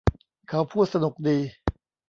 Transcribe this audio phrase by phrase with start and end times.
[0.49, 1.37] เขาพูดสนุกดี